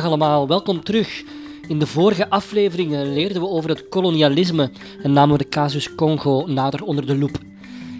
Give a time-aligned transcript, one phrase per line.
[0.00, 1.22] Dag allemaal, welkom terug.
[1.68, 4.70] In de vorige afleveringen leerden we over het kolonialisme
[5.02, 7.38] en namen we de casus Congo nader onder de loep.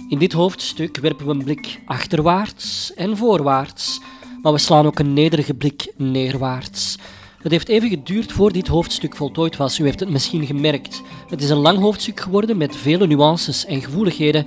[0.08, 4.00] In dit hoofdstuk werpen we een blik achterwaarts en voorwaarts,
[4.42, 6.96] maar we slaan ook een nederige blik neerwaarts.
[7.42, 11.02] Het heeft even geduurd voor dit hoofdstuk voltooid was, u heeft het misschien gemerkt.
[11.28, 14.44] Het is een lang hoofdstuk geworden met vele nuances en gevoeligheden.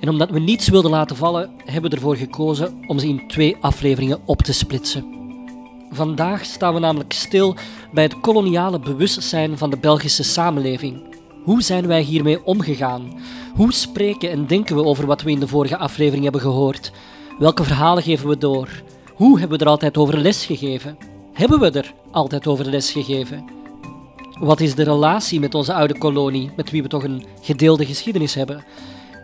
[0.00, 3.56] En omdat we niets wilden laten vallen, hebben we ervoor gekozen om ze in twee
[3.60, 5.21] afleveringen op te splitsen.
[5.94, 7.56] Vandaag staan we namelijk stil
[7.92, 11.02] bij het koloniale bewustzijn van de Belgische samenleving.
[11.44, 13.20] Hoe zijn wij hiermee omgegaan?
[13.54, 16.92] Hoe spreken en denken we over wat we in de vorige aflevering hebben gehoord?
[17.38, 18.68] Welke verhalen geven we door?
[19.14, 20.96] Hoe hebben we er altijd over les gegeven?
[21.32, 23.44] Hebben we er altijd over les gegeven?
[24.40, 28.34] Wat is de relatie met onze oude kolonie, met wie we toch een gedeelde geschiedenis
[28.34, 28.64] hebben?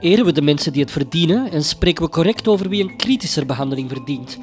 [0.00, 3.46] Eren we de mensen die het verdienen en spreken we correct over wie een kritischer
[3.46, 4.38] behandeling verdient?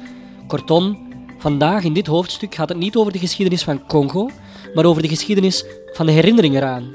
[0.46, 1.05] Kortom,
[1.38, 4.30] Vandaag in dit hoofdstuk gaat het niet over de geschiedenis van Congo,
[4.74, 6.94] maar over de geschiedenis van de herinnering eraan.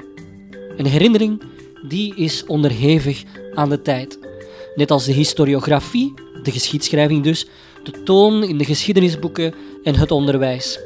[0.76, 1.42] Een herinnering
[1.88, 3.22] die is onderhevig
[3.54, 4.18] aan de tijd.
[4.74, 7.46] Net als de historiografie, de geschiedschrijving dus,
[7.82, 10.80] de toon in de geschiedenisboeken en het onderwijs.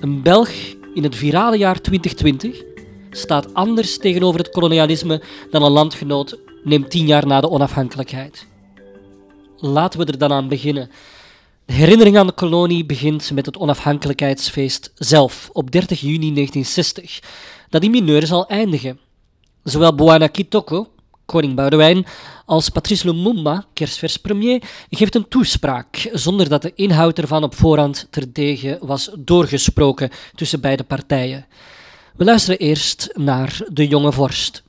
[0.00, 0.50] Een Belg
[0.94, 2.62] in het virale jaar 2020
[3.10, 8.46] staat anders tegenover het kolonialisme dan een landgenoot neemt tien jaar na de onafhankelijkheid.
[9.56, 10.90] Laten we er dan aan beginnen
[11.72, 17.20] herinnering aan de kolonie begint met het onafhankelijkheidsfeest zelf op 30 juni 1960,
[17.68, 18.98] dat in mineur zal eindigen.
[19.64, 20.86] Zowel Bwana Kitoko,
[21.26, 22.06] koning Boudewijn,
[22.46, 28.06] als Patrice Lumumba, kerstvers premier, geeft een toespraak zonder dat de inhoud ervan op voorhand
[28.10, 31.46] terdege was doorgesproken tussen beide partijen.
[32.16, 34.62] We luisteren eerst naar de jonge vorst.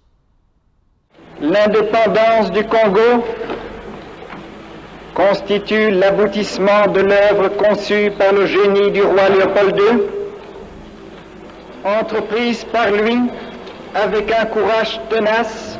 [1.40, 3.24] L'indépendance du Congo
[5.14, 10.00] constitue l'aboutissement de l'œuvre conçue par le génie du roi Léopold II,
[11.84, 13.18] entreprise par lui
[13.94, 15.78] avec un courage tenace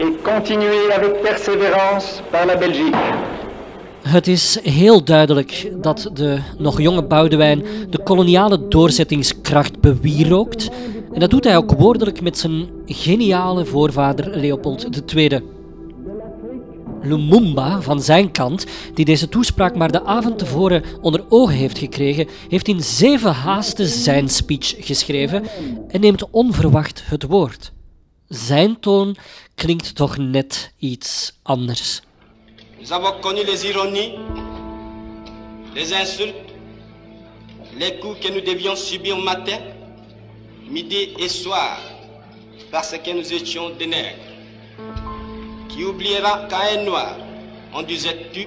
[0.00, 2.94] et continuée avec persévérance par la Belgique.
[4.02, 10.70] Het is heel duidelijk dat de nog jonge Boudewijn de koloniale doorzettingskracht bewierookt.
[11.12, 15.40] En dat doet hij ook woordelijk met zijn geniale voorvader Leopold II.
[17.02, 22.28] Lumumba van zijn kant, die deze toespraak maar de avond tevoren onder ogen heeft gekregen,
[22.48, 25.44] heeft in zeven haasten zijn speech geschreven
[25.88, 27.72] en neemt onverwacht het woord.
[28.28, 29.16] Zijn toon
[29.54, 32.00] klinkt toch net iets anders.
[32.78, 34.12] Nous avons connu les ironies,
[35.74, 36.52] les insultes,
[37.78, 39.58] les coups que nous devions subir matin,
[40.68, 41.78] midi et soir,
[42.70, 43.70] parce que nous étions.
[45.72, 47.16] Qui oubliera qu'à un noir,
[47.72, 48.46] on disait tu,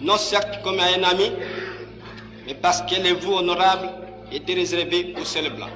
[0.00, 1.30] non certes comme à un ami,
[2.46, 3.90] mais parce que les vous honorables
[4.32, 5.70] étaient réservés aux seuls blancs.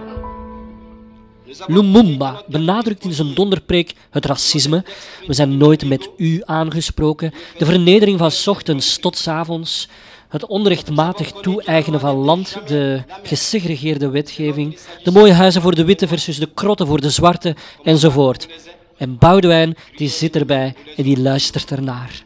[1.69, 4.85] Lumumba benadrukt in zijn donderpreek het racisme.
[5.27, 7.33] We zijn nooit met u aangesproken.
[7.59, 9.89] De vernedering van ochtends tot avonds.
[10.29, 16.39] Het onrechtmatig toe-eigenen van land, de gesegregeerde wetgeving, de mooie huizen voor de witte versus
[16.39, 18.49] de krotten voor de zwarte, enzovoort.
[18.97, 22.23] En Boudewijn die zit erbij en die luistert ernaar.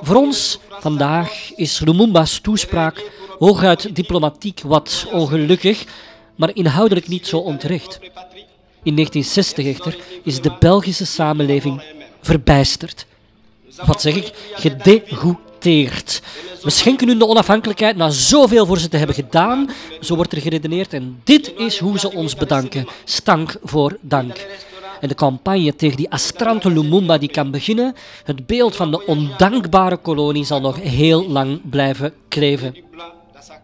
[0.00, 5.84] Voor ons vandaag is Lumumba's toespraak hooguit diplomatiek wat ongelukkig,
[6.36, 7.98] maar inhoudelijk niet zo onterecht.
[8.82, 11.82] In 1960 echter is de Belgische samenleving
[12.20, 13.06] verbijsterd.
[13.86, 14.32] Wat zeg ik?
[14.54, 16.22] Gedegoûteerd.
[16.62, 19.70] We schenken hun de onafhankelijkheid na zoveel voor ze te hebben gedaan.
[20.00, 22.86] Zo wordt er geredeneerd en dit is hoe ze ons bedanken.
[23.04, 24.46] Stank voor dank
[25.02, 29.96] en de campagne tegen die Astrante Lumumba die kan beginnen, het beeld van de ondankbare
[29.96, 32.76] kolonie zal nog heel lang blijven kleven.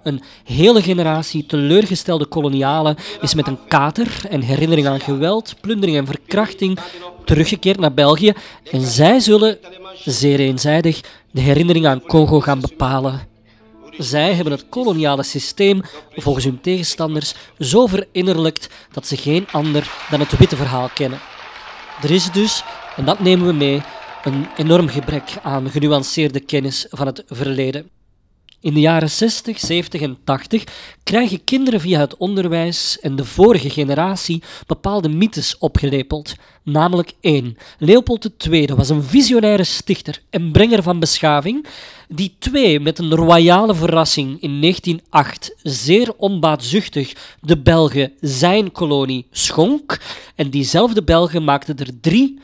[0.03, 6.07] Een hele generatie teleurgestelde kolonialen is met een kater en herinnering aan geweld, plundering en
[6.07, 6.79] verkrachting
[7.25, 8.33] teruggekeerd naar België
[8.71, 9.59] en zij zullen,
[10.05, 11.01] zeer eenzijdig,
[11.31, 13.21] de herinnering aan Congo gaan bepalen.
[13.99, 15.81] Zij hebben het koloniale systeem
[16.15, 21.21] volgens hun tegenstanders zo verinnerlijkt dat ze geen ander dan het witte verhaal kennen.
[22.03, 22.63] Er is dus,
[22.97, 23.83] en dat nemen we mee,
[24.25, 27.91] een enorm gebrek aan genuanceerde kennis van het verleden.
[28.61, 30.65] In de jaren 60, 70 en 80
[31.03, 36.35] krijgen kinderen via het onderwijs en de vorige generatie bepaalde mythes opgelepeld.
[36.63, 37.57] Namelijk één.
[37.79, 41.67] Leopold II was een visionaire stichter en brenger van beschaving,
[42.09, 50.01] die twee met een royale verrassing in 1908 zeer onbaatzuchtig de Belgen zijn kolonie schonk.
[50.35, 52.39] En diezelfde Belgen maakten er drie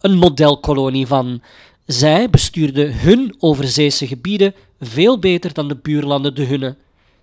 [0.00, 1.42] een modelkolonie van.
[1.86, 6.76] Zij bestuurden hun overzeese gebieden veel beter dan de buurlanden de hunne.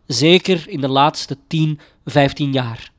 [0.06, 2.92] zeker in de laatste 10, 15 jaar.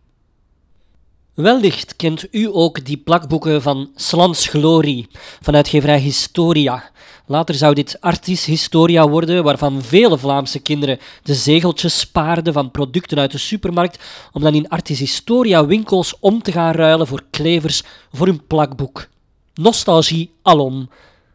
[1.34, 5.08] Wellicht kent u ook die plakboeken van Slans Glorie
[5.40, 6.90] van uitgeverij Historia.
[7.28, 13.18] Later zou dit Artis Historia worden, waarvan vele Vlaamse kinderen de zegeltjes spaarden van producten
[13.18, 17.82] uit de supermarkt, om dan in Artis Historia winkels om te gaan ruilen voor klevers
[18.12, 19.08] voor hun plakboek.
[19.54, 20.88] Nostalgie alom.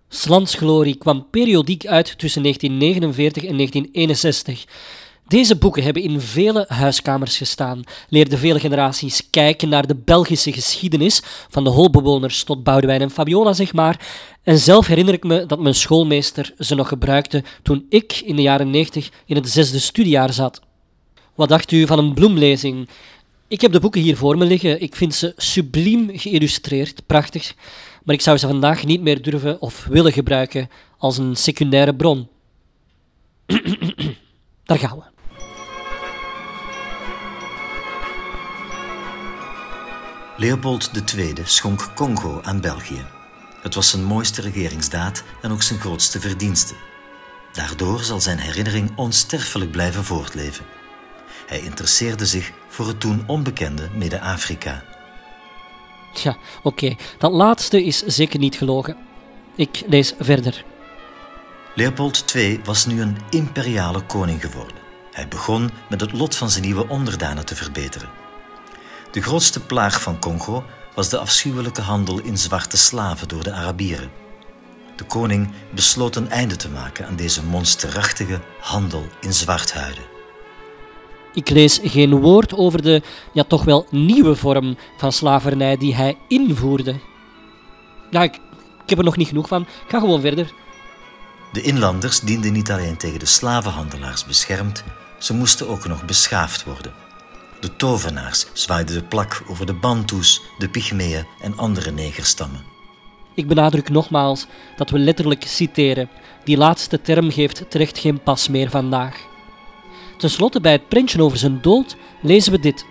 [0.09, 4.65] Slans Glorie kwam periodiek uit tussen 1949 en 1961.
[5.27, 11.21] Deze boeken hebben in vele huiskamers gestaan, leerden vele generaties kijken naar de Belgische geschiedenis,
[11.49, 14.07] van de holbewoners tot Boudewijn en Fabiola, zeg maar.
[14.43, 18.41] En zelf herinner ik me dat mijn schoolmeester ze nog gebruikte toen ik in de
[18.41, 20.61] jaren 90 in het zesde studiejaar zat.
[21.35, 22.89] Wat dacht u van een bloemlezing?
[23.47, 24.81] Ik heb de boeken hier voor me liggen.
[24.81, 27.53] Ik vind ze subliem geïllustreerd, prachtig.
[28.03, 32.27] Maar ik zou ze vandaag niet meer durven of willen gebruiken als een secundaire bron.
[34.65, 35.12] Daar gaan we.
[40.43, 43.05] Leopold II schonk Congo aan België.
[43.61, 46.73] Het was zijn mooiste regeringsdaad en ook zijn grootste verdienste.
[47.51, 50.65] Daardoor zal zijn herinnering onsterfelijk blijven voortleven.
[51.47, 54.83] Hij interesseerde zich voor het toen onbekende Midden-Afrika.
[56.13, 56.95] Tja, oké.
[57.17, 58.97] Dat laatste is zeker niet gelogen.
[59.55, 60.63] Ik lees verder.
[61.75, 64.77] Leopold II was nu een imperiale koning geworden.
[65.11, 68.23] Hij begon met het lot van zijn nieuwe onderdanen te verbeteren.
[69.13, 70.63] De grootste plaag van Congo
[70.95, 74.11] was de afschuwelijke handel in zwarte slaven door de Arabieren.
[74.95, 80.03] De koning besloot een einde te maken aan deze monsterachtige handel in zwarthuiden.
[81.33, 83.01] Ik lees geen woord over de
[83.33, 86.99] ja, toch wel nieuwe vorm van slavernij die hij invoerde.
[88.09, 88.35] Ja, ik,
[88.83, 89.61] ik heb er nog niet genoeg van.
[89.61, 90.53] Ik ga gewoon verder.
[91.51, 94.83] De inlanders dienden niet alleen tegen de slavenhandelaars beschermd,
[95.17, 96.93] ze moesten ook nog beschaafd worden.
[97.63, 102.63] De tovenaars zwaaiden de plak over de Bantoes, de Pygmeeën en andere negerstammen.
[103.33, 104.45] Ik benadruk nogmaals
[104.75, 106.09] dat we letterlijk citeren.
[106.43, 109.17] Die laatste term geeft terecht geen pas meer vandaag.
[110.17, 112.85] Ten slotte, bij het prentje over zijn dood, lezen we dit.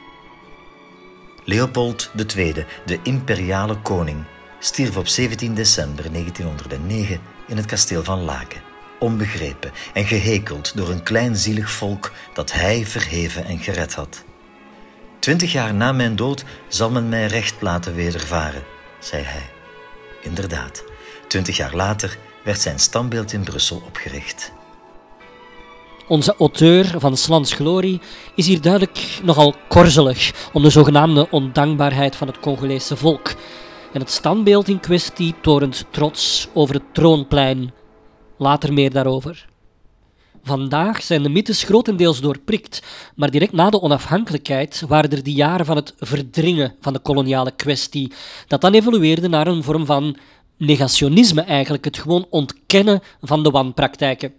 [1.44, 4.24] Leopold II, de imperiale koning,
[4.58, 8.62] stierf op 17 december 1909 in het kasteel van Laken,
[8.98, 14.24] onbegrepen en gehekeld door een kleinzielig volk dat hij verheven en gered had.
[15.22, 18.62] Twintig jaar na mijn dood zal men mij recht laten wedervaren,
[18.98, 19.50] zei hij.
[20.22, 20.84] Inderdaad,
[21.28, 24.52] twintig jaar later werd zijn standbeeld in Brussel opgericht.
[26.08, 28.00] Onze auteur van Slans Glorie
[28.34, 33.34] is hier duidelijk nogal korzelig om de zogenaamde ondankbaarheid van het Congolese volk.
[33.92, 37.72] En het standbeeld in kwestie torent trots over het troonplein.
[38.38, 39.51] Later meer daarover.
[40.44, 42.82] Vandaag zijn de mythes grotendeels doorprikt,
[43.14, 47.50] maar direct na de onafhankelijkheid waren er die jaren van het verdringen van de koloniale
[47.50, 48.12] kwestie,
[48.46, 50.16] dat dan evolueerde naar een vorm van
[50.56, 54.32] negationisme eigenlijk, het gewoon ontkennen van de wanpraktijken.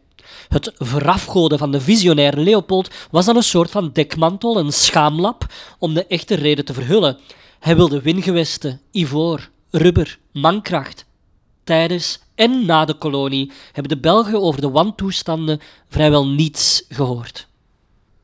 [0.48, 5.46] Het verafgoden van de visionaire Leopold was dan een soort van dekmantel, een schaamlap,
[5.80, 7.18] om de echte reden te verhullen.
[7.60, 11.06] Hij wilde wingewesten, ivoor, rubber, mankracht.
[11.64, 17.48] Tijdens en na de kolonie hebben de Belgen over de wantoestanden vrijwel niets gehoord.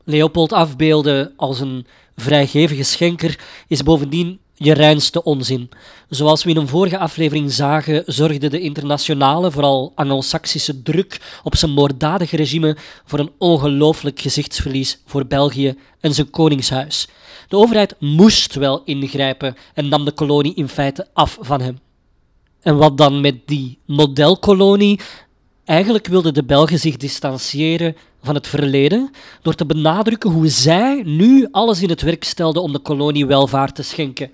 [0.04, 5.70] Leopold afbeelden als een vrijgevige schenker is bovendien je reinste onzin.
[6.08, 11.70] Zoals we in een vorige aflevering zagen, zorgde de internationale, vooral Anglo-Saxische druk op zijn
[11.70, 17.08] moorddadige regime voor een ongelooflijk gezichtsverlies voor België en zijn koningshuis.
[17.48, 21.78] De overheid moest wel ingrijpen en nam de kolonie in feite af van hem.
[22.60, 25.00] En wat dan met die modelkolonie?
[25.64, 29.10] Eigenlijk wilden de Belgen zich distancieren van het verleden
[29.42, 33.74] door te benadrukken hoe zij nu alles in het werk stelden om de kolonie welvaart
[33.74, 34.30] te schenken.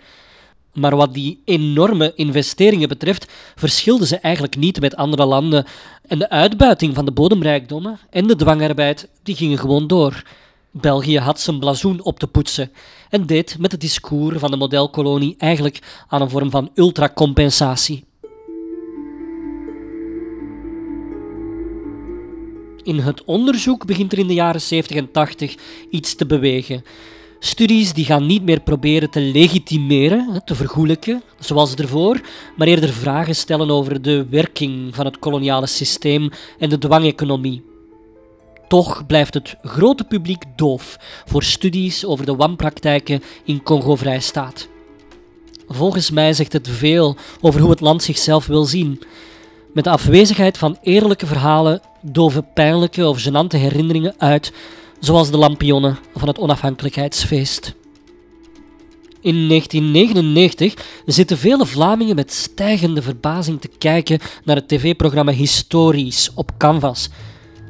[0.72, 5.64] Maar wat die enorme investeringen betreft, verschilden ze eigenlijk niet met andere landen.
[6.06, 10.22] En de uitbuiting van de bodemrijkdommen en de dwangarbeid, die gingen gewoon door.
[10.70, 12.72] België had zijn blazoen op te poetsen
[13.10, 18.04] en deed met het discours van de modelkolonie eigenlijk aan een vorm van ultracompensatie.
[22.86, 25.54] In het onderzoek begint er in de jaren 70 en 80
[25.90, 26.84] iets te bewegen.
[27.38, 32.20] Studies die gaan niet meer proberen te legitimeren, te vergoelijken, zoals ervoor,
[32.56, 37.64] maar eerder vragen stellen over de werking van het koloniale systeem en de dwangeconomie.
[38.68, 44.68] Toch blijft het grote publiek doof voor studies over de wanpraktijken in Congo-Vrijstaat.
[45.68, 49.00] Volgens mij zegt het veel over hoe het land zichzelf wil zien.
[49.76, 54.52] Met de afwezigheid van eerlijke verhalen doven pijnlijke of genante herinneringen uit,
[55.00, 57.74] zoals de lampionnen van het onafhankelijkheidsfeest.
[59.20, 60.74] In 1999
[61.06, 67.08] zitten vele Vlamingen met stijgende verbazing te kijken naar het tv-programma Historisch op Canvas.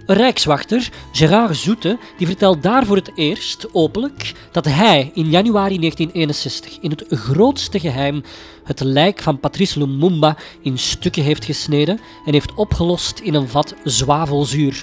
[0.06, 6.78] Rijkswachter, Gérard Zoete, die vertelt daar voor het eerst openlijk dat hij in januari 1961
[6.80, 8.22] in het grootste geheim
[8.64, 13.74] het lijk van Patrice Lumumba in stukken heeft gesneden en heeft opgelost in een vat
[13.84, 14.82] zwavelzuur.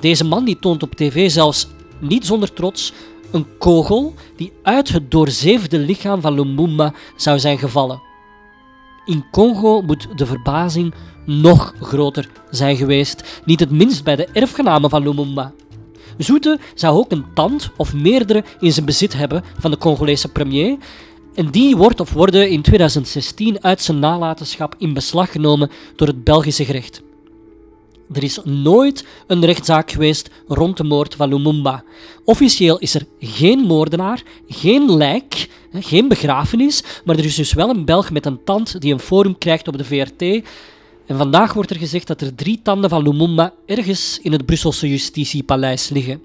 [0.00, 2.92] Deze man die toont op tv zelfs niet zonder trots
[3.30, 8.02] een kogel die uit het doorzeefde lichaam van Lumumba zou zijn gevallen.
[9.04, 10.94] In Congo moet de verbazing
[11.26, 15.52] nog groter zijn geweest, niet het minst bij de erfgenamen van Lumumba.
[16.18, 20.76] Zoete zou ook een tand of meerdere in zijn bezit hebben van de Congolese premier,
[21.34, 26.24] en die wordt of worden in 2016 uit zijn nalatenschap in beslag genomen door het
[26.24, 27.02] Belgische gerecht.
[28.12, 31.84] Er is nooit een rechtszaak geweest rond de moord van Lumumba.
[32.24, 37.84] Officieel is er geen moordenaar, geen lijk, geen begrafenis, maar er is dus wel een
[37.84, 40.46] Belg met een tand die een forum krijgt op de VRT.
[41.10, 44.88] En vandaag wordt er gezegd dat er drie tanden van Lumumba ergens in het Brusselse
[44.88, 46.20] justitiepaleis liggen.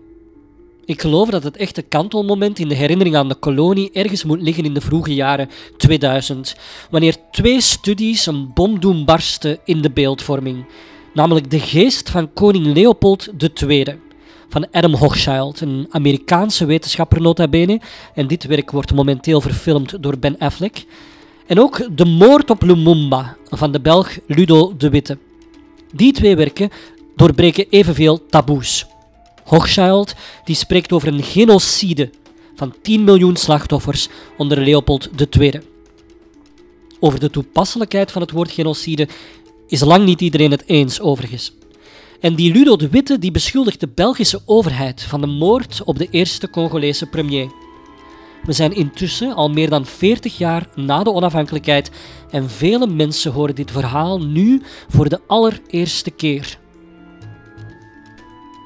[0.85, 4.63] Ik geloof dat het echte kantelmoment in de herinnering aan de kolonie ergens moet liggen
[4.63, 6.55] in de vroege jaren 2000,
[6.89, 10.65] wanneer twee studies een bom doen barsten in de beeldvorming
[11.13, 13.29] namelijk De Geest van Koning Leopold
[13.67, 13.85] II
[14.49, 17.81] van Adam Hochschild, een Amerikaanse wetenschapper nota bene.
[18.13, 20.85] En dit werk wordt momenteel verfilmd door Ben Affleck.
[21.45, 25.17] En ook De Moord op Lumumba van de Belg Ludo de Witte.
[25.93, 26.69] Die twee werken
[27.15, 28.85] doorbreken evenveel taboes.
[29.43, 32.09] Hochschild die spreekt over een genocide
[32.55, 35.09] van 10 miljoen slachtoffers onder Leopold
[35.39, 35.59] II.
[36.99, 39.07] Over de toepasselijkheid van het woord genocide
[39.67, 41.53] is lang niet iedereen het eens, overigens.
[42.19, 46.07] En die Ludo de Witte die beschuldigt de Belgische overheid van de moord op de
[46.09, 47.64] eerste Congolese premier.
[48.45, 51.91] We zijn intussen al meer dan 40 jaar na de onafhankelijkheid
[52.29, 56.57] en vele mensen horen dit verhaal nu voor de allereerste keer.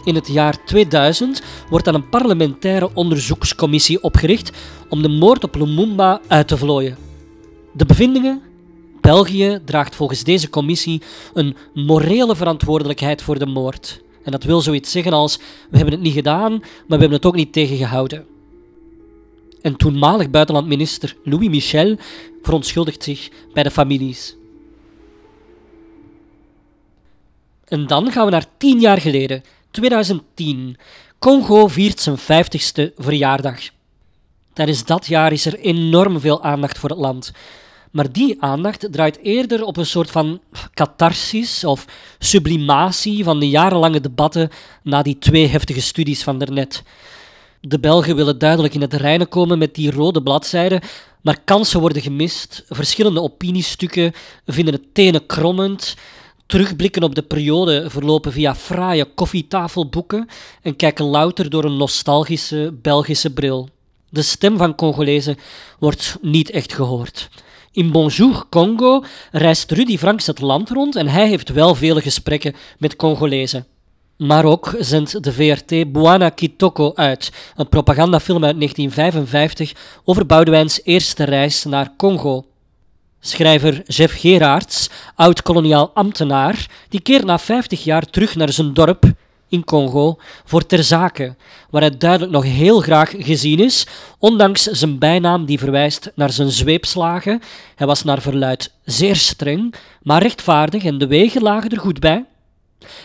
[0.03, 4.51] In het jaar 2000 wordt dan een parlementaire onderzoekscommissie opgericht
[4.89, 6.98] om de moord op Lumumba uit te vlooien.
[7.74, 8.41] De bevindingen
[9.01, 11.01] België draagt volgens deze commissie
[11.33, 14.01] een morele verantwoordelijkheid voor de moord.
[14.24, 15.38] En dat wil zoiets zeggen als:
[15.69, 18.25] we hebben het niet gedaan, maar we hebben het ook niet tegengehouden.
[19.62, 21.98] En toenmalig buitenlandminister Louis Michel
[22.42, 24.36] verontschuldigt zich bij de families.
[27.66, 30.78] En dan gaan we naar tien jaar geleden, 2010.
[31.20, 33.60] Congo viert zijn 50ste verjaardag.
[34.54, 37.32] Tijdens dat jaar is er enorm veel aandacht voor het land.
[37.92, 40.42] Maar die aandacht draait eerder op een soort van
[40.74, 41.86] catharsis of
[42.20, 44.50] sublimatie van de jarenlange debatten
[44.84, 46.84] na die twee heftige studies van daarnet.
[47.62, 50.82] De Belgen willen duidelijk in het reinen komen met die rode bladzijden,
[51.22, 52.63] maar kansen worden gemist.
[52.68, 54.13] Verschillende opiniestukken
[54.46, 55.96] vinden het tenen krommend.
[56.46, 60.28] Terugblikken op de periode verlopen via fraaie koffietafelboeken
[60.62, 63.70] en kijken louter door een nostalgische Belgische bril.
[64.10, 65.38] De stem van Congolezen
[65.80, 67.30] wordt niet echt gehoord.
[67.72, 72.56] In Bonjour Congo reist Rudy Franks het land rond en hij heeft wel vele gesprekken
[72.78, 73.66] met Congolezen.
[74.20, 79.74] Maar ook zendt de VRT Buana Kitoko uit, een propagandafilm uit 1955
[80.04, 82.46] over Boudewijns eerste reis naar Congo.
[83.20, 89.04] Schrijver Jeff Gerards, oud-koloniaal ambtenaar, die keert na 50 jaar terug naar zijn dorp
[89.48, 91.36] in Congo voor ter zake,
[91.70, 96.50] waar hij duidelijk nog heel graag gezien is, ondanks zijn bijnaam die verwijst naar zijn
[96.50, 97.42] zweepslagen.
[97.76, 102.26] Hij was naar verluid zeer streng, maar rechtvaardig en de wegen lagen er goed bij.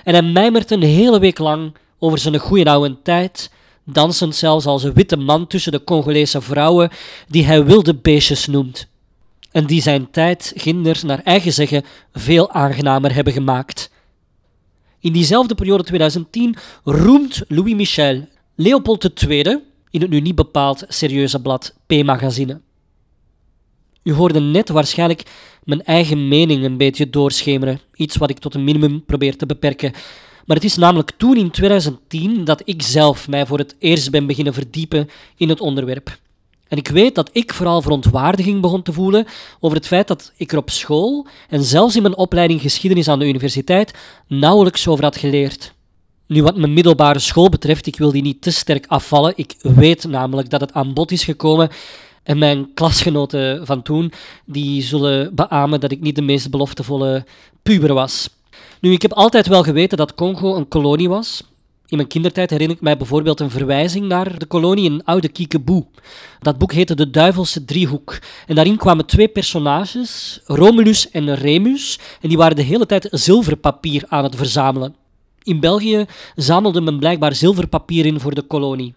[0.05, 3.51] En hij mijmert een hele week lang over zijn goede oude tijd,
[3.85, 6.91] dansend zelfs als een witte man tussen de Congolese vrouwen,
[7.29, 8.87] die hij wilde beestjes noemt.
[9.51, 13.91] En die zijn tijd, ginder, naar eigen zeggen, veel aangenamer hebben gemaakt.
[15.01, 21.41] In diezelfde periode 2010 roemt Louis Michel Leopold II in het nu niet bepaald serieuze
[21.41, 22.61] blad P-magazine.
[24.03, 25.23] U hoorde net waarschijnlijk
[25.65, 29.93] mijn eigen mening een beetje doorschemeren, iets wat ik tot een minimum probeer te beperken.
[30.47, 34.27] Maar het is namelijk toen in 2010 dat ik zelf mij voor het eerst ben
[34.27, 36.19] beginnen verdiepen in het onderwerp.
[36.69, 39.27] En ik weet dat ik vooral verontwaardiging begon te voelen
[39.61, 43.19] over het feit dat ik er op school en zelfs in mijn opleiding geschiedenis aan
[43.19, 43.95] de universiteit
[44.29, 45.75] nauwelijks over had geleerd.
[46.27, 49.33] Nu, wat mijn middelbare school betreft, ik wil die niet te sterk afvallen.
[49.37, 51.71] Ik weet namelijk dat het aan bod is gekomen.
[52.25, 54.13] En mijn klasgenoten van toen,
[54.45, 57.25] die zullen beamen dat ik niet de meest beloftevolle
[57.63, 58.29] puber was.
[58.81, 61.43] Nu, ik heb altijd wel geweten dat Congo een kolonie was.
[61.87, 65.87] In mijn kindertijd herinner ik mij bijvoorbeeld een verwijzing naar de kolonie in Oude Kiekeboe.
[66.41, 68.19] Dat boek heette De Duivelse Driehoek.
[68.47, 74.05] En daarin kwamen twee personages, Romulus en Remus, en die waren de hele tijd zilverpapier
[74.09, 74.95] aan het verzamelen.
[75.43, 76.05] In België
[76.35, 78.95] zamelde men blijkbaar zilverpapier in voor de kolonie.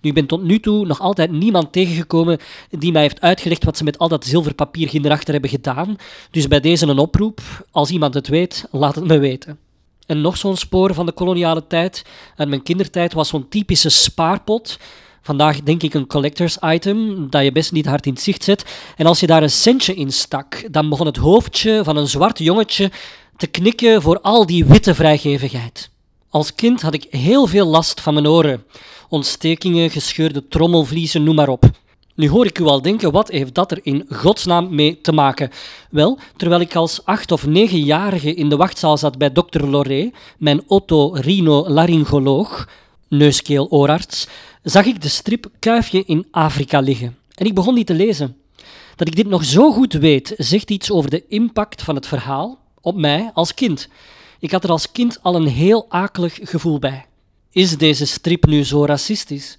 [0.00, 2.38] Nu, ik ben tot nu toe nog altijd niemand tegengekomen
[2.70, 5.96] die mij heeft uitgelegd wat ze met al dat zilverpapier hierachter hebben gedaan.
[6.30, 7.40] Dus bij deze een oproep.
[7.70, 9.58] Als iemand het weet, laat het me weten.
[10.06, 12.04] En nog zo'n spoor van de koloniale tijd
[12.36, 14.78] uit mijn kindertijd was zo'n typische spaarpot.
[15.22, 18.64] Vandaag denk ik een collectors item dat je best niet hard in het zicht zet.
[18.96, 22.38] En als je daar een centje in stak, dan begon het hoofdje van een zwart
[22.38, 22.90] jongetje
[23.36, 25.91] te knikken voor al die witte vrijgevigheid.
[26.32, 28.64] Als kind had ik heel veel last van mijn oren.
[29.08, 31.64] Ontstekingen, gescheurde trommelvliezen, noem maar op.
[32.14, 35.50] Nu hoor ik u al denken, wat heeft dat er in godsnaam mee te maken?
[35.90, 40.62] Wel, terwijl ik als acht- of negenjarige in de wachtzaal zat bij dokter Loré, mijn
[40.66, 42.68] otorino-laryngoloog,
[43.08, 44.26] neuskeel-oorarts,
[44.62, 47.16] zag ik de strip Kuifje in Afrika liggen.
[47.34, 48.36] En ik begon die te lezen.
[48.96, 52.58] Dat ik dit nog zo goed weet, zegt iets over de impact van het verhaal
[52.80, 53.88] op mij als kind.
[54.42, 57.06] Ik had er als kind al een heel akelig gevoel bij.
[57.50, 59.58] Is deze strip nu zo racistisch?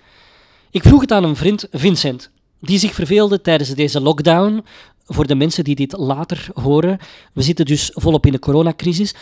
[0.71, 4.65] Ik vroeg het aan een vriend, Vincent, die zich verveelde tijdens deze lockdown.
[5.05, 6.97] Voor de mensen die dit later horen,
[7.33, 9.15] we zitten dus volop in de coronacrisis.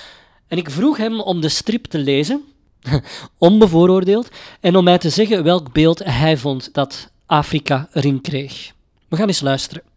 [0.48, 2.44] En ik vroeg hem om de strip te lezen,
[3.38, 8.74] onbevooroordeeld, en om mij te zeggen welk beeld hij vond dat Afrika erin kreeg.
[9.08, 9.91] We gaan eens luisteren.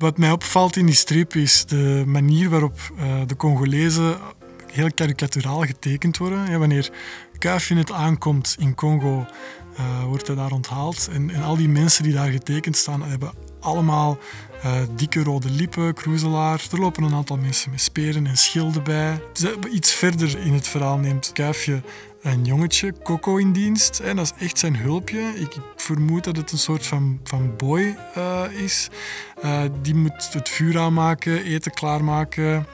[0.00, 4.18] Wat mij opvalt in die strip is de manier waarop uh, de Congolezen
[4.72, 6.50] heel karikaturaal getekend worden.
[6.50, 6.90] Ja, wanneer
[7.38, 9.26] Kuifje net aankomt in Congo,
[9.78, 11.08] uh, wordt hij daar onthaald.
[11.12, 14.18] En, en, al die mensen die daar getekend staan, hebben allemaal
[14.64, 16.62] uh, dikke rode lippen, kroezelaar.
[16.72, 19.22] Er lopen een aantal mensen met speren en schilden bij.
[19.32, 21.82] Dus iets verder in het verhaal neemt Kuifje
[22.22, 23.98] een jongetje, Coco, in dienst.
[23.98, 25.20] En dat is echt zijn hulpje.
[25.20, 28.88] Ik, vermoed dat het een soort van, van boy uh, is.
[29.44, 32.66] Uh, die moet het vuur aanmaken, eten klaarmaken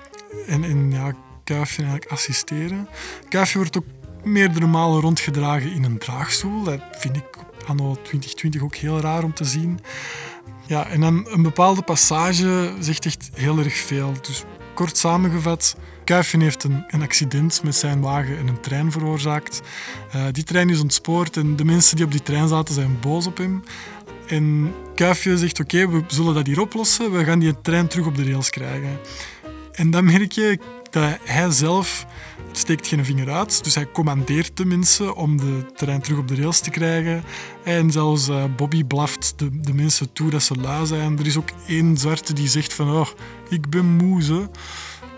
[0.46, 1.12] en, en ja,
[1.44, 2.88] Kuifje eigenlijk assisteren.
[3.28, 3.84] Kuifje wordt ook
[4.24, 6.62] meerdere malen rondgedragen in een draagstoel.
[6.62, 7.24] Dat vind ik
[7.66, 9.80] anno 2020 ook heel raar om te zien.
[10.66, 14.12] Ja, en dan een bepaalde passage zegt echt heel erg veel.
[14.22, 15.76] Dus kort samengevat,
[16.06, 19.62] Kuifje heeft een, een, accident met zijn wagen en een trein veroorzaakt.
[20.14, 23.26] Uh, die trein is ontspoord en de mensen die op die trein zaten zijn boos
[23.26, 23.62] op hem.
[24.26, 27.12] En Kuifje zegt, oké, we zullen dat hier oplossen.
[27.12, 28.98] We gaan die trein terug op de rails krijgen.
[29.72, 30.58] En dan merk je
[30.90, 32.06] dat hij zelf
[32.52, 33.64] steekt geen vinger uit.
[33.64, 37.24] Dus hij commandeert de mensen om de trein terug op de rails te krijgen.
[37.64, 41.18] En zelfs uh, Bobby blaft de, de, mensen toe dat ze lui zijn.
[41.18, 43.08] Er is ook één zwarte die zegt van, oh,
[43.48, 44.48] ik ben moe.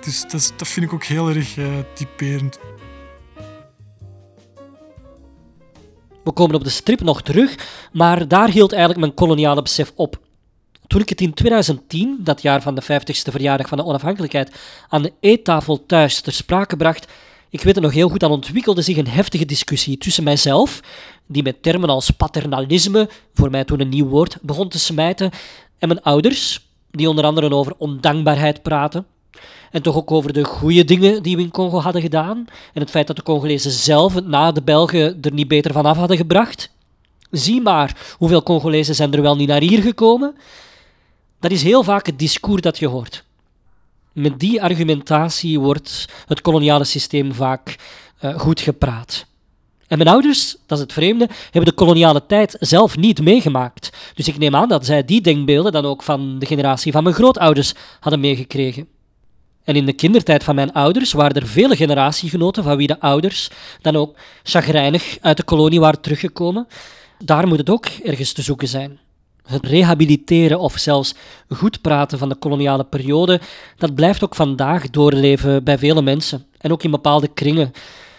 [0.05, 2.59] Dus dat, dat, vind ik ook heel erg uh, typerend.
[6.25, 7.55] We komen op de strip nog terug,
[7.93, 10.21] maar daar hield eigenlijk mijn koloniale besef op.
[10.87, 14.57] Toen ik het in 2010, dat jaar van de 50ste verjaardag van de onafhankelijkheid,
[14.89, 17.07] aan de eettafel thuis ter sprake bracht,
[17.51, 20.81] ik weet het nog heel goed, dan ontwikkelde zich een heftige discussie tussen mijzelf,
[21.27, 25.31] die met termen als paternalisme, voor mij toen een nieuw woord, begon te smijten,
[25.79, 29.07] en mijn ouders, die onder andere over ondankbaarheid praten,
[29.71, 32.91] en toch ook over de goede dingen die we in Congo hadden gedaan, en het
[32.91, 36.71] feit dat de Congolezen zelf na de Belgen er niet beter van af hadden gebracht.
[37.31, 40.37] Zie maar hoeveel Congolezen zijn er wel niet naar hier gekomen.
[41.41, 43.25] Dat is heel vaak het discours dat je hoort.
[44.13, 47.77] Met die argumentatie wordt het koloniale systeem vaak
[48.23, 49.27] uh, goed gepraat.
[49.87, 53.91] En mijn ouders, dat is het vreemde, hebben de koloniale tijd zelf niet meegemaakt.
[54.15, 57.15] Dus ik neem aan dat zij die denkbeelden dan ook van de generatie van mijn
[57.15, 58.89] grootouders hadden meegekregen.
[59.69, 63.51] En in de kindertijd van mijn ouders waren er vele generatiegenoten van wie de ouders
[63.81, 66.67] dan ook chagrijnig uit de kolonie waren teruggekomen.
[67.25, 68.99] Daar moet het ook ergens te zoeken zijn.
[69.43, 71.15] Het rehabiliteren of zelfs
[71.49, 73.41] goed praten van de koloniale periode,
[73.77, 77.73] dat blijft ook vandaag doorleven bij vele mensen en ook in bepaalde kringen.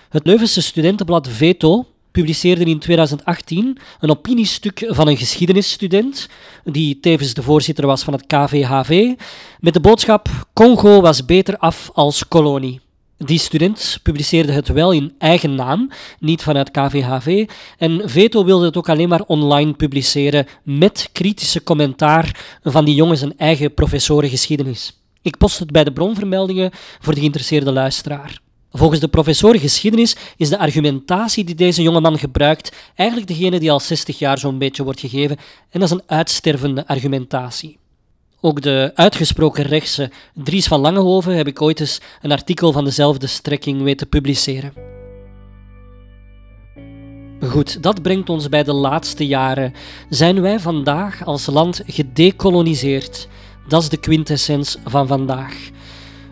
[0.09, 6.29] Het Leuvense studentenblad Veto publiceerde in 2018 een opiniestuk van een geschiedenisstudent,
[6.63, 9.13] die tevens de voorzitter was van het KVHV,
[9.59, 12.79] met de boodschap Congo was beter af als kolonie.
[13.25, 18.77] Die student publiceerde het wel in eigen naam, niet vanuit KVHV, en Veto wilde het
[18.77, 25.01] ook alleen maar online publiceren met kritische commentaar van die jongens zijn eigen professoren geschiedenis.
[25.21, 28.41] Ik post het bij de bronvermeldingen voor de geïnteresseerde luisteraar.
[28.71, 33.79] Volgens de professor geschiedenis is de argumentatie die deze jongeman gebruikt eigenlijk degene die al
[33.79, 35.37] 60 jaar zo'n beetje wordt gegeven,
[35.69, 37.77] en dat is een uitstervende argumentatie.
[38.41, 43.27] Ook de uitgesproken rechtse Dries van Langehoven heb ik ooit eens een artikel van dezelfde
[43.27, 44.73] strekking weten publiceren.
[47.47, 49.73] Goed, dat brengt ons bij de laatste jaren.
[50.09, 53.27] Zijn wij vandaag als land gedecoloniseerd?
[53.67, 55.69] Dat is de quintessens van vandaag.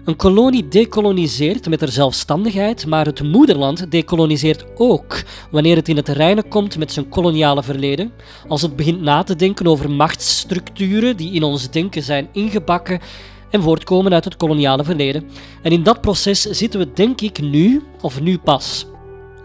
[0.07, 6.07] Een kolonie dekoloniseert met haar zelfstandigheid, maar het moederland dekoloniseert ook wanneer het in het
[6.07, 8.11] reinen komt met zijn koloniale verleden,
[8.47, 12.99] als het begint na te denken over machtsstructuren die in ons denken zijn ingebakken
[13.49, 15.29] en voortkomen uit het koloniale verleden.
[15.61, 18.85] En in dat proces zitten we denk ik nu, of nu pas.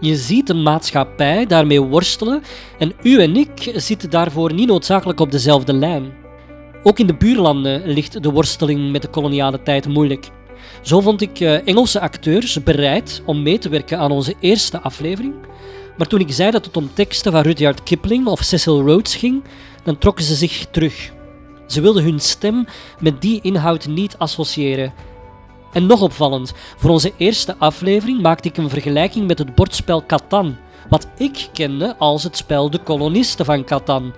[0.01, 2.42] Je ziet de maatschappij daarmee worstelen
[2.79, 6.12] en u en ik zitten daarvoor niet noodzakelijk op dezelfde lijn.
[6.83, 10.31] Ook in de buurlanden ligt de worsteling met de koloniale tijd moeilijk.
[10.83, 15.35] Zo vond ik uh, Engelse acteurs bereid om mee te werken aan onze eerste aflevering.
[15.96, 19.42] Maar toen ik zei dat het om teksten van Rudyard Kipling of Cecil Rhodes ging,
[19.85, 21.12] dan trokken ze zich terug.
[21.66, 22.66] Ze wilden hun stem
[23.01, 24.92] met die inhoud niet associëren.
[25.72, 30.57] En nog opvallend, voor onze eerste aflevering maakte ik een vergelijking met het bordspel Catan,
[30.88, 34.12] wat ik kende als het spel De Kolonisten van Catan.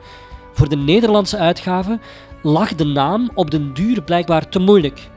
[0.53, 1.99] Voor de Nederlandse uitgave
[2.43, 5.09] lag de naam op den duur blijkbaar te moeilijk.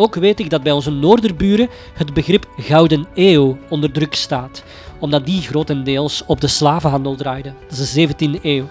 [0.00, 4.64] Ook weet ik dat bij onze noorderburen het begrip Gouden Eeuw onder druk staat,
[4.98, 7.52] omdat die grotendeels op de slavenhandel draaide.
[7.68, 8.64] Dat is de 17e eeuw.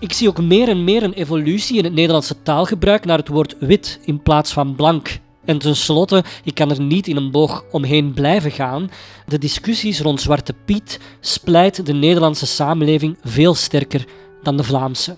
[0.00, 3.56] Ik zie ook meer en meer een evolutie in het Nederlandse taalgebruik naar het woord
[3.58, 5.18] wit in plaats van blank.
[5.44, 8.90] En tenslotte, ik kan er niet in een boog omheen blijven gaan.
[9.26, 14.04] De discussies rond Zwarte Piet splijt de Nederlandse samenleving veel sterker
[14.42, 15.16] dan de Vlaamse.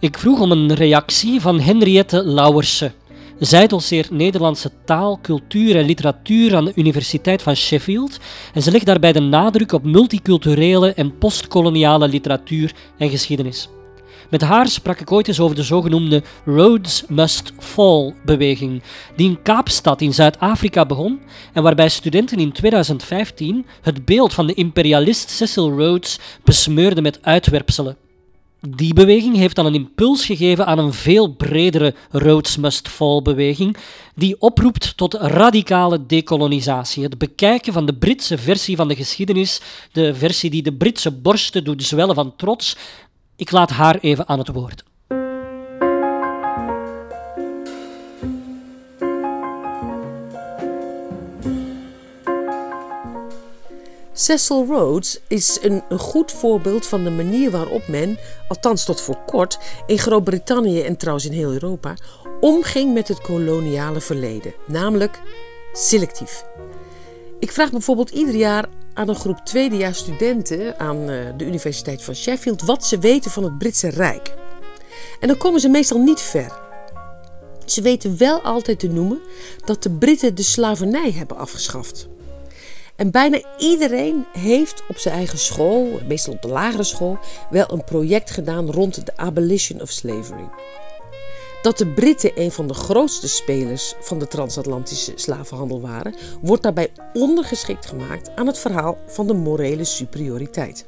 [0.00, 2.94] Ik vroeg om een reactie van Henriette Lauwersen.
[3.38, 8.18] Zij doseert Nederlandse taal, cultuur en literatuur aan de Universiteit van Sheffield
[8.54, 13.68] en ze legt daarbij de nadruk op multiculturele en postkoloniale literatuur en geschiedenis.
[14.30, 18.82] Met haar sprak ik ooit eens over de zogenoemde Rhodes Must Fall beweging,
[19.16, 21.20] die in Kaapstad in Zuid-Afrika begon
[21.52, 28.01] en waarbij studenten in 2015 het beeld van de imperialist Cecil Rhodes besmeurden met uitwerpselen.
[28.68, 33.76] Die beweging heeft dan een impuls gegeven aan een veel bredere Rhodes Must Fall beweging,
[34.14, 37.02] die oproept tot radicale dekolonisatie.
[37.02, 39.60] Het bekijken van de Britse versie van de geschiedenis,
[39.92, 42.76] de versie die de Britse borsten doet zwellen van trots.
[43.36, 44.84] Ik laat haar even aan het woord.
[54.22, 59.58] Cecil Rhodes is een, goed voorbeeld van de manier waarop men, althans tot voor kort,
[59.86, 61.94] in Groot-Brittannië en trouwens in heel Europa,
[62.40, 65.20] omging met het koloniale verleden, namelijk
[65.72, 66.44] selectief.
[67.38, 72.14] Ik vraag bijvoorbeeld ieder jaar aan een groep tweedejaars studenten aan eh, de Universiteit van
[72.14, 74.34] Sheffield wat ze weten van het Britse Rijk.
[75.20, 76.60] En dan komen ze meestal niet ver.
[77.66, 79.20] Ze weten wel altijd te noemen
[79.64, 82.10] dat de Britten de slavernij hebben afgeschaft.
[83.02, 87.18] En bijna iedereen heeft op zijn eigen school, meestal op de lagere school,
[87.50, 90.48] wel een project gedaan rond de abolition of slavery.
[91.62, 96.92] Dat de Britten een van de grootste spelers van de transatlantische slavenhandel waren, wordt daarbij
[97.12, 100.86] ondergeschikt gemaakt aan het verhaal van de morele superioriteit.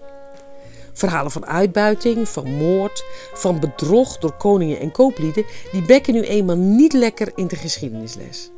[0.92, 6.56] Verhalen van uitbuiting, van moord, van bedrog door koningen en kooplieden, die bekken nu eenmaal
[6.56, 8.50] niet lekker in de geschiedenisles.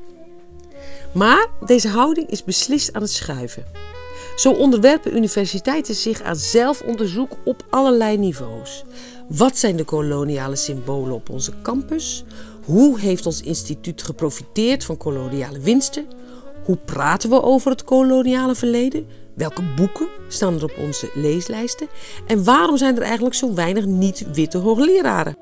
[1.13, 3.65] Maar deze houding is beslist aan het schuiven.
[4.37, 8.85] Zo onderwerpen universiteiten zich aan zelfonderzoek op allerlei niveaus.
[9.29, 12.25] Wat zijn de koloniale symbolen op onze campus?
[12.65, 16.07] Hoe heeft ons instituut geprofiteerd van koloniale winsten?
[16.65, 19.07] Hoe praten we over het koloniale verleden?
[19.35, 21.89] Welke boeken staan er op onze leeslijsten?
[22.27, 25.37] En waarom zijn er eigenlijk zo weinig niet-witte hoogleraren?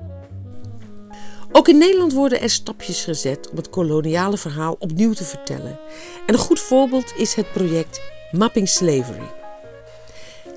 [1.57, 5.79] Ook in Nederland worden er stapjes gezet om het koloniale verhaal opnieuw te vertellen.
[6.25, 9.31] En een goed voorbeeld is het project Mapping Slavery.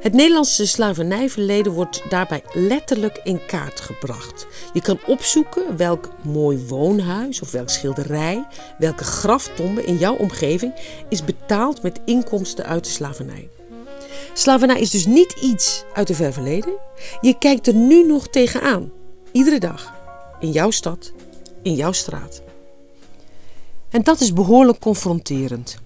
[0.00, 4.46] Het Nederlandse slavernijverleden wordt daarbij letterlijk in kaart gebracht.
[4.72, 8.46] Je kan opzoeken welk mooi woonhuis of welk schilderij,
[8.78, 10.74] welke graftombe in jouw omgeving
[11.08, 13.48] is betaald met inkomsten uit de slavernij.
[14.32, 16.74] Slavernij is dus niet iets uit het ver verleden.
[17.20, 18.92] Je kijkt er nu nog tegenaan,
[19.32, 19.96] iedere dag
[20.40, 21.12] in jouw stad,
[21.62, 22.42] in jouw straat.
[23.90, 25.78] En dat is behoorlijk confronterend.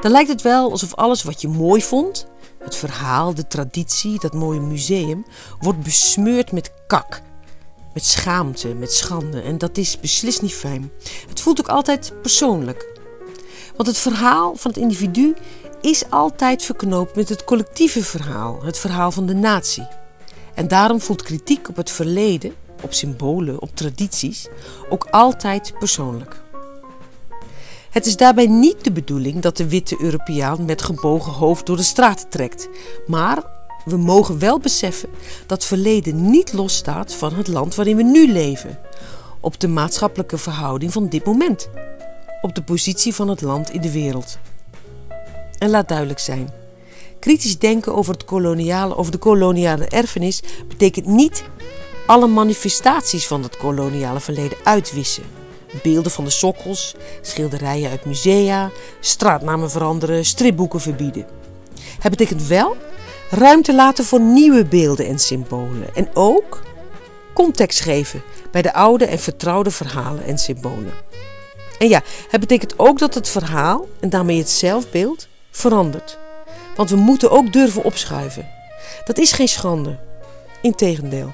[0.00, 2.26] Dan lijkt het wel alsof alles wat je mooi vond,
[2.58, 5.24] het verhaal, de traditie, dat mooie museum,
[5.60, 7.20] wordt besmeurd met kak.
[7.94, 9.40] Met schaamte, met schande.
[9.40, 10.90] En dat is beslist niet fijn.
[11.28, 12.96] Het voelt ook altijd persoonlijk.
[13.76, 15.34] Want het verhaal van het individu
[15.80, 19.88] is altijd verknoopt met het collectieve verhaal, het verhaal van de natie.
[20.54, 24.48] En daarom voelt kritiek op het verleden, op symbolen, op tradities,
[24.88, 26.40] ook altijd persoonlijk.
[27.90, 31.82] Het is daarbij niet de bedoeling dat de witte Europeaan met gebogen hoofd door de
[31.82, 32.68] straat trekt,
[33.06, 33.42] maar
[33.84, 35.08] we mogen wel beseffen
[35.46, 38.78] dat verleden niet losstaat van het land waarin we nu leven,
[39.40, 41.68] op de maatschappelijke verhouding van dit moment,
[42.40, 44.38] op de positie van het land in de wereld.
[45.58, 46.50] En laat duidelijk zijn:
[47.18, 51.44] kritisch denken over, het koloniale, over de koloniale erfenis betekent niet
[52.08, 55.22] alle manifestaties van het koloniale verleden uitwissen.
[55.82, 61.26] Beelden van de sokkels, schilderijen uit musea, straatnamen veranderen, stripboeken verbieden.
[61.98, 62.76] Het betekent wel
[63.30, 65.94] ruimte laten voor nieuwe beelden en symbolen.
[65.94, 66.62] En ook
[67.34, 70.92] context geven bij de oude en vertrouwde verhalen en symbolen.
[71.78, 76.18] En ja, het betekent ook dat het verhaal en daarmee het zelfbeeld verandert.
[76.76, 78.48] Want we moeten ook durven opschuiven.
[79.04, 79.98] Dat is geen schande.
[80.62, 81.32] Integendeel.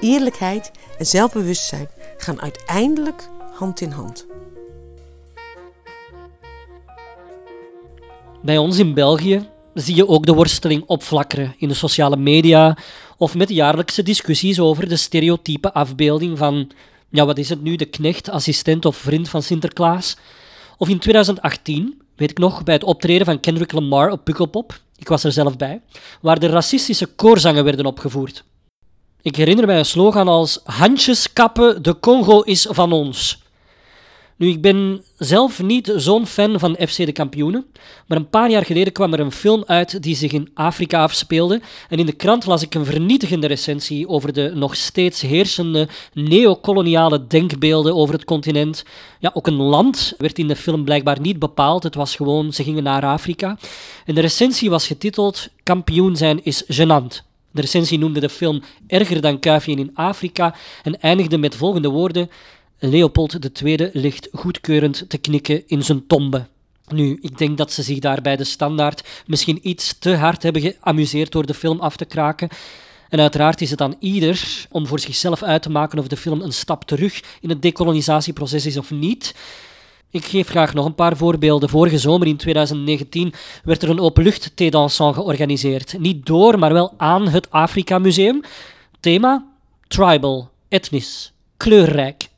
[0.00, 4.26] Eerlijkheid en zelfbewustzijn gaan uiteindelijk hand in hand.
[8.42, 12.76] Bij ons in België zie je ook de worsteling opflakkeren in de sociale media
[13.16, 16.70] of met jaarlijkse discussies over de stereotype afbeelding van,
[17.08, 20.16] ja, wat is het nu, de knecht, assistent of vriend van Sinterklaas.
[20.78, 25.08] Of in 2018, weet ik nog, bij het optreden van Kendrick Lamar op Pukkelpop, ik
[25.08, 25.80] was er zelf bij,
[26.20, 28.44] waar de racistische koorzangen werden opgevoerd.
[29.26, 33.42] Ik herinner mij een slogan als handjes kappen, de Congo is van ons.
[34.36, 37.66] Nu, ik ben zelf niet zo'n fan van FC de Kampioenen,
[38.06, 41.60] maar een paar jaar geleden kwam er een film uit die zich in Afrika afspeelde
[41.88, 47.26] en in de krant las ik een vernietigende recensie over de nog steeds heersende neocoloniale
[47.26, 48.84] denkbeelden over het continent.
[49.18, 52.62] Ja, ook een land werd in de film blijkbaar niet bepaald, het was gewoon, ze
[52.62, 53.58] gingen naar Afrika.
[54.04, 57.25] En de recensie was getiteld Kampioen zijn is gênant.
[57.56, 62.30] De recensie noemde de film Erger dan Kuifje in Afrika en eindigde met volgende woorden
[62.78, 66.46] Leopold II ligt goedkeurend te knikken in zijn tombe.
[66.88, 70.62] Nu, ik denk dat ze zich daar bij de standaard misschien iets te hard hebben
[70.62, 72.48] geamuseerd door de film af te kraken.
[73.08, 76.40] En uiteraard is het aan ieder om voor zichzelf uit te maken of de film
[76.40, 79.34] een stap terug in het decolonisatieproces is of niet.
[80.10, 81.68] Ik geef graag nog een paar voorbeelden.
[81.68, 83.32] Vorige zomer in 2019
[83.64, 85.98] werd er een openlucht thé georganiseerd.
[85.98, 88.40] Niet door, maar wel aan het Afrika Museum.
[89.00, 89.46] Thema:
[89.88, 92.28] tribal, etnisch, kleurrijk.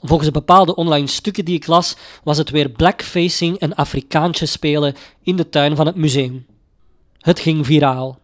[0.00, 5.36] Volgens bepaalde online stukken die ik las, was het weer blackfacing en Afrikaantje spelen in
[5.36, 6.46] de tuin van het museum.
[7.18, 8.18] Het ging viraal.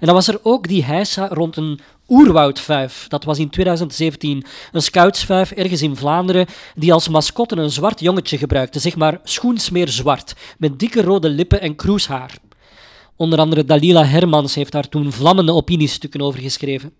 [0.00, 3.08] En dan was er ook die heisa rond een oerwoudvuif.
[3.08, 8.38] Dat was in 2017 een scoutsvuif ergens in Vlaanderen die als mascotte een zwart jongetje
[8.38, 12.38] gebruikte, zeg maar schoensmeer zwart, met dikke rode lippen en kroeshaar.
[13.16, 16.92] Onder andere Dalila Hermans heeft daar toen vlammende opiniestukken over geschreven.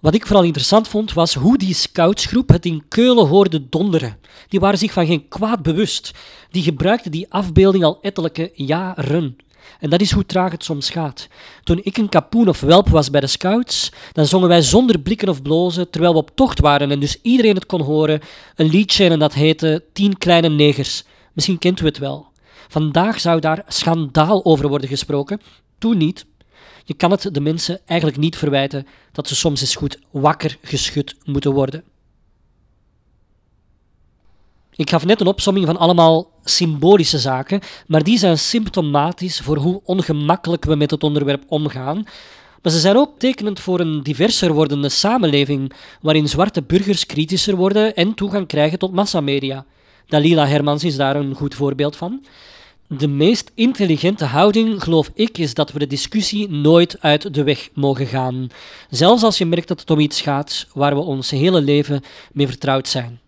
[0.00, 4.18] Wat ik vooral interessant vond, was hoe die scoutsgroep het in Keulen hoorde donderen.
[4.48, 6.10] Die waren zich van geen kwaad bewust.
[6.50, 9.36] Die gebruikten die afbeelding al ettelijke jaren.
[9.80, 11.28] En dat is hoe traag het soms gaat.
[11.62, 15.28] Toen ik een kapoen of welp was bij de scouts, dan zongen wij zonder blikken
[15.28, 18.20] of blozen, terwijl we op tocht waren en dus iedereen het kon horen,
[18.56, 21.04] een liedje en dat heette Tien Kleine Negers.
[21.32, 22.28] Misschien kent u het wel.
[22.68, 25.40] Vandaag zou daar schandaal over worden gesproken.
[25.78, 26.26] Toen niet.
[26.84, 31.16] Je kan het de mensen eigenlijk niet verwijten dat ze soms eens goed wakker geschud
[31.24, 31.84] moeten worden.
[34.76, 39.80] Ik gaf net een opsomming van allemaal symbolische zaken, maar die zijn symptomatisch voor hoe
[39.84, 42.04] ongemakkelijk we met het onderwerp omgaan.
[42.62, 47.94] Maar ze zijn ook tekenend voor een diverser wordende samenleving, waarin zwarte burgers kritischer worden
[47.94, 49.64] en toegang krijgen tot massamedia.
[50.06, 52.24] Dalila Hermans is daar een goed voorbeeld van.
[52.86, 57.68] De meest intelligente houding, geloof ik, is dat we de discussie nooit uit de weg
[57.74, 58.48] mogen gaan.
[58.88, 62.02] Zelfs als je merkt dat het om iets gaat waar we ons hele leven
[62.32, 63.20] mee vertrouwd zijn.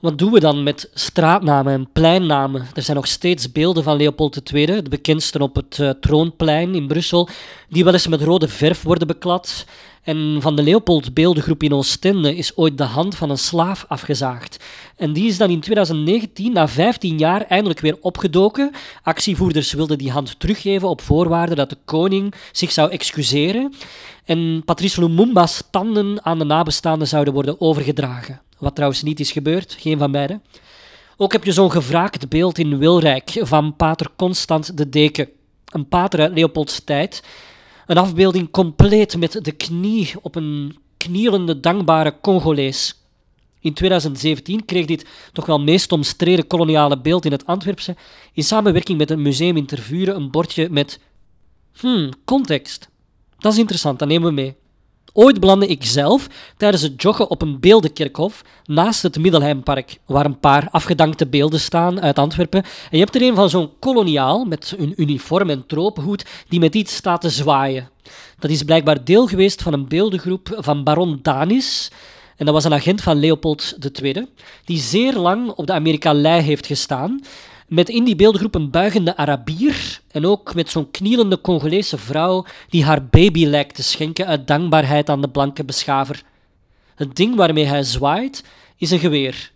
[0.00, 2.66] Wat doen we dan met straatnamen en pleinnamen?
[2.74, 6.86] Er zijn nog steeds beelden van Leopold II, de bekendste op het uh, Troonplein in
[6.86, 7.28] Brussel,
[7.68, 9.64] die wel eens met rode verf worden beklad.
[10.02, 14.64] En van de Leopold beeldengroep in Oostende is ooit de hand van een slaaf afgezaagd.
[14.96, 18.70] En die is dan in 2019, na 15 jaar, eindelijk weer opgedoken.
[19.02, 23.74] Actievoerders wilden die hand teruggeven op voorwaarde dat de koning zich zou excuseren.
[24.24, 28.40] En Patrice Lumumba's tanden aan de nabestaanden zouden worden overgedragen.
[28.60, 30.42] Wat trouwens niet is gebeurd, geen van beiden.
[31.16, 35.28] Ook heb je zo'n gevraagd beeld in Wilrijk van pater Constant de Deken.
[35.64, 37.22] Een pater uit Leopolds tijd.
[37.86, 42.94] Een afbeelding compleet met de knie op een knielende, dankbare Congolees.
[43.60, 47.96] In 2017 kreeg dit toch wel meest omstreden koloniale beeld in het Antwerpse
[48.32, 51.00] in samenwerking met een museum in Tervuren een bordje met
[51.80, 52.88] hmm, context.
[53.38, 54.56] Dat is interessant, dat nemen we mee.
[55.12, 60.40] Ooit belandde ik zelf tijdens het joggen op een beeldenkerkhof naast het Middelheimpark, waar een
[60.40, 62.62] paar afgedankte beelden staan uit Antwerpen.
[62.62, 66.74] En je hebt er een van zo'n koloniaal met een uniform en tropenhoed die met
[66.74, 67.88] iets staat te zwaaien.
[68.38, 71.90] Dat is blijkbaar deel geweest van een beeldengroep van baron Danis.
[72.36, 74.26] En dat was een agent van Leopold II,
[74.64, 77.20] die zeer lang op de Amerika-lei heeft gestaan
[77.70, 82.84] met in die beeldgroep een buigende Arabier en ook met zo'n knielende Congolese vrouw die
[82.84, 86.22] haar baby lijkt te schenken uit dankbaarheid aan de blanke beschaver.
[86.94, 88.44] Het ding waarmee hij zwaait
[88.76, 89.52] is een geweer.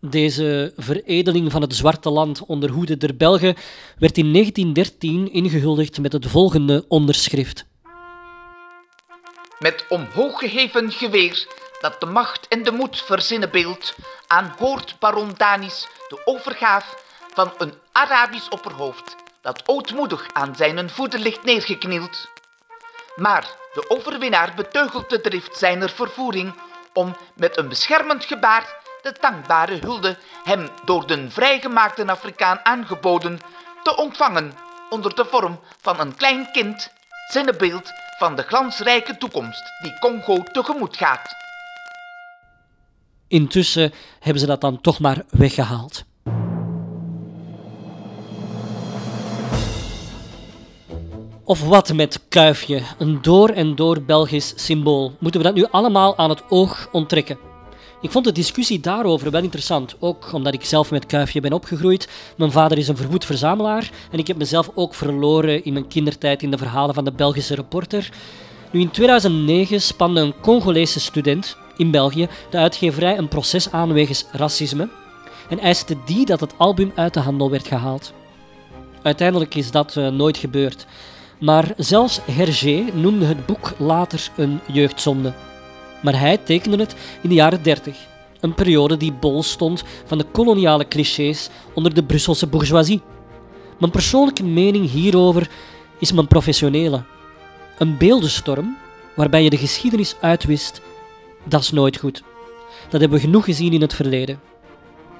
[0.00, 3.54] Deze veredeling van het zwarte land onder hoede der Belgen
[3.98, 7.66] werd in 1913 ingehuldigd met het volgende onderschrift.
[9.58, 11.46] Met omhooggeheven geweer
[11.80, 13.94] dat de macht en de moed verzinnen beeld,
[14.26, 17.03] aanhoort baron Danis de overgaaf
[17.34, 22.28] van een Arabisch opperhoofd dat ootmoedig aan zijn voeten ligt neergeknield.
[23.16, 26.54] Maar de overwinnaar beteugelt de drift zijner vervoering
[26.92, 33.38] om met een beschermend gebaar de dankbare hulde hem door de vrijgemaakte Afrikaan aangeboden
[33.82, 34.52] te ontvangen
[34.90, 36.90] onder de vorm van een klein kind,
[37.32, 41.34] zinnebeeld van de glansrijke toekomst die Congo tegemoet gaat.
[43.28, 46.04] Intussen hebben ze dat dan toch maar weggehaald.
[51.46, 55.12] Of wat met kuifje, een door en door Belgisch symbool?
[55.18, 57.38] Moeten we dat nu allemaal aan het oog onttrekken?
[58.00, 62.08] Ik vond de discussie daarover wel interessant, ook omdat ik zelf met kuifje ben opgegroeid.
[62.36, 66.42] Mijn vader is een verwoed verzamelaar en ik heb mezelf ook verloren in mijn kindertijd
[66.42, 68.10] in de verhalen van de Belgische reporter.
[68.70, 74.24] Nu, in 2009 spande een Congolese student in België de uitgeverij een proces aan wegens
[74.32, 74.88] racisme
[75.48, 78.12] en eiste die dat het album uit de handel werd gehaald.
[79.02, 80.86] Uiteindelijk is dat uh, nooit gebeurd.
[81.44, 85.32] Maar zelfs Hergé noemde het boek later een jeugdzonde.
[86.02, 87.96] Maar hij tekende het in de jaren 30,
[88.40, 93.02] een periode die bol stond van de koloniale clichés onder de Brusselse bourgeoisie.
[93.78, 95.50] Mijn persoonlijke mening hierover
[95.98, 97.02] is mijn professionele.
[97.78, 98.76] Een beeldenstorm
[99.16, 100.80] waarbij je de geschiedenis uitwist,
[101.44, 102.22] dat is nooit goed.
[102.88, 104.53] Dat hebben we genoeg gezien in het verleden.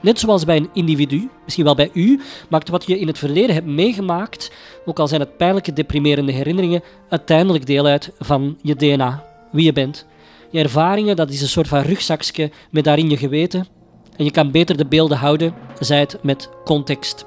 [0.04, 3.54] Net zoals bij een individu, misschien wel bij u, maakt wat je in het verleden
[3.54, 4.50] hebt meegemaakt,
[4.84, 9.72] ook al zijn het pijnlijke, deprimerende herinneringen, uiteindelijk deel uit van je DNA, wie je
[9.72, 10.06] bent.
[10.50, 13.66] Je ervaringen, dat is een soort van rugzakje met daarin je geweten.
[14.16, 17.26] En je kan beter de beelden houden, zij het met context.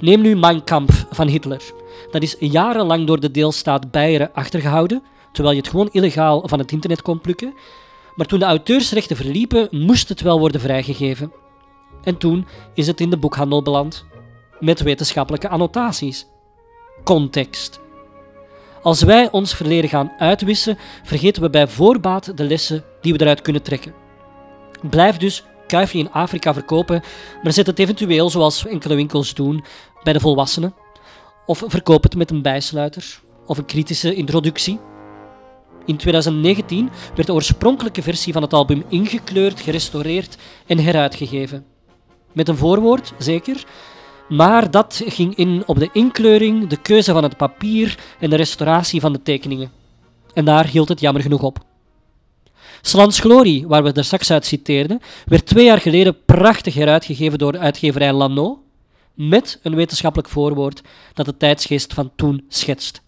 [0.00, 1.62] Neem nu Mein Kampf van Hitler.
[2.10, 6.72] Dat is jarenlang door de deelstaat Beieren achtergehouden, terwijl je het gewoon illegaal van het
[6.72, 7.54] internet kon plukken.
[8.14, 11.32] Maar toen de auteursrechten verliepen, moest het wel worden vrijgegeven.
[12.02, 14.04] En toen is het in de boekhandel beland,
[14.58, 16.26] met wetenschappelijke annotaties.
[17.04, 17.80] Context.
[18.82, 23.42] Als wij ons verleden gaan uitwissen, vergeten we bij voorbaat de lessen die we eruit
[23.42, 23.94] kunnen trekken.
[24.90, 27.02] Blijf dus kuifje in Afrika verkopen,
[27.42, 29.64] maar zet het eventueel, zoals enkele winkels doen,
[30.02, 30.74] bij de volwassenen.
[31.46, 34.80] Of verkoop het met een bijsluiter of een kritische introductie.
[35.84, 40.36] In 2019 werd de oorspronkelijke versie van het album ingekleurd, gerestaureerd
[40.66, 41.66] en heruitgegeven.
[42.32, 43.64] Met een voorwoord, zeker.
[44.28, 49.00] Maar dat ging in op de inkleuring, de keuze van het papier en de restauratie
[49.00, 49.70] van de tekeningen.
[50.34, 51.58] En daar hield het jammer genoeg op.
[52.82, 57.52] Slans Glory, waar we er straks uit citeerden, werd twee jaar geleden prachtig heruitgegeven door
[57.52, 58.62] de uitgeverij Lano,
[59.14, 60.80] met een wetenschappelijk voorwoord
[61.14, 63.02] dat de tijdsgeest van toen schetst.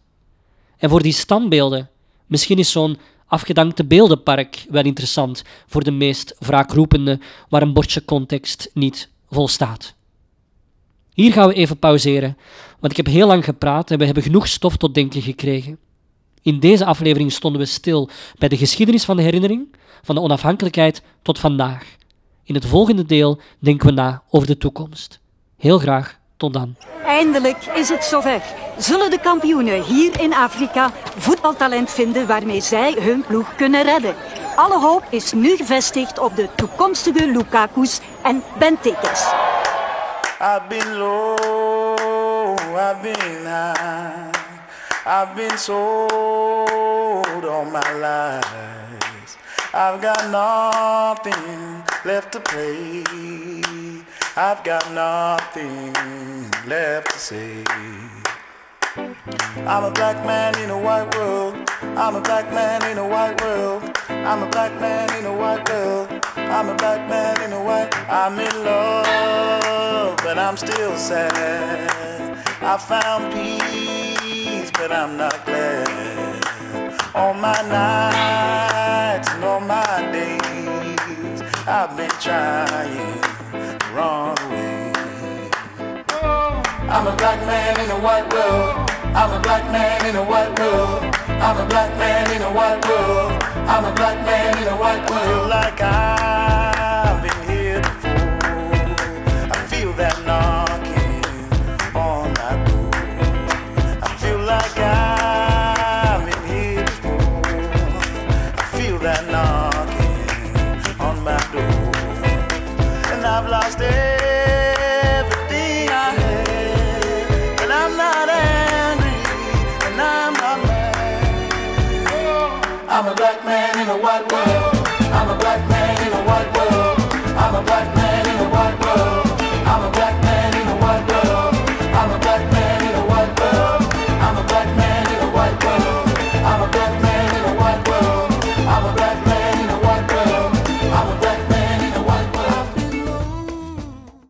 [0.79, 1.91] En voor die standbeelden,
[2.27, 2.99] misschien is zo'n
[3.33, 7.18] afgedankte beeldenpark wel interessant voor de meest wraakroepende,
[7.49, 9.95] waar een bordje context niet volstaat.
[11.14, 12.37] Hier gaan we even pauzeren,
[12.81, 15.79] want ik heb heel lang gepraat en we hebben genoeg stof tot denken gekregen.
[16.42, 21.02] In deze aflevering stonden we stil bij de geschiedenis van de herinnering, van de onafhankelijkheid
[21.23, 21.96] tot vandaag.
[22.44, 25.21] In het volgende deel denken we na over de toekomst.
[25.57, 26.77] Heel graag, tot dan.
[27.13, 28.42] Eindelijk is het zover.
[28.79, 34.15] Zullen de kampioenen hier in Afrika voetbaltalent vinden waarmee zij hun ploeg kunnen redden?
[34.56, 39.33] Alle hoop is nu gevestigd op de toekomstige Lukaku's en Bentekes.
[40.40, 44.31] I've been low, I've been high,
[45.06, 48.73] I've sold all my life.
[49.75, 53.02] I've got nothing left to play.
[54.37, 55.93] I've got nothing
[56.67, 57.65] left to say.
[59.67, 61.63] I'm a black man in a white world
[61.95, 63.83] I'm a black man in a white world.
[64.09, 66.09] I'm a black man in a white world.
[66.37, 67.95] I'm a black man in a white.
[68.09, 72.39] I'm in love, but I'm still sad.
[72.63, 76.95] I found peace, but I'm not glad.
[77.15, 83.21] All my nights and all my days, I've been trying
[86.93, 88.90] I'm a black man in a white world.
[89.17, 91.03] I'm a black man in a white world.
[91.27, 93.43] I'm a black man in a white world.
[93.67, 95.49] I'm a black man in a white world.
[95.49, 96.71] Like I